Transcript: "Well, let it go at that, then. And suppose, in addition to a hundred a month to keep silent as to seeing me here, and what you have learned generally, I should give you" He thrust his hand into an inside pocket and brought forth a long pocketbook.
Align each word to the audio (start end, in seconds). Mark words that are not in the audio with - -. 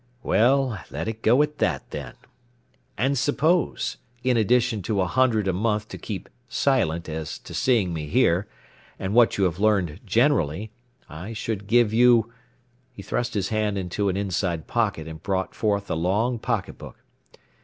"Well, 0.23 0.79
let 0.89 1.07
it 1.07 1.21
go 1.21 1.43
at 1.43 1.59
that, 1.59 1.91
then. 1.91 2.15
And 2.97 3.15
suppose, 3.15 3.97
in 4.23 4.35
addition 4.35 4.81
to 4.81 4.99
a 4.99 5.05
hundred 5.05 5.47
a 5.47 5.53
month 5.53 5.89
to 5.89 5.99
keep 5.99 6.27
silent 6.49 7.07
as 7.07 7.37
to 7.37 7.53
seeing 7.53 7.93
me 7.93 8.07
here, 8.07 8.47
and 8.97 9.13
what 9.13 9.37
you 9.37 9.43
have 9.43 9.59
learned 9.59 9.99
generally, 10.03 10.71
I 11.07 11.33
should 11.33 11.67
give 11.67 11.93
you" 11.93 12.33
He 12.95 13.03
thrust 13.03 13.35
his 13.35 13.49
hand 13.49 13.77
into 13.77 14.09
an 14.09 14.17
inside 14.17 14.65
pocket 14.65 15.07
and 15.07 15.21
brought 15.21 15.53
forth 15.53 15.87
a 15.87 15.93
long 15.95 16.39
pocketbook. 16.39 17.03